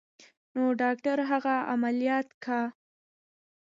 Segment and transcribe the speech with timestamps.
[0.53, 2.59] نو ډاکتر هغه عمليات کا.